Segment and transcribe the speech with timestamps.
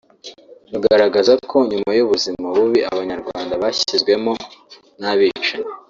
[0.71, 4.33] rugaragaza ko nyuma y’ubuzima bubi Abanyarwanda bashyizwemo
[4.99, 5.67] n’abicanyi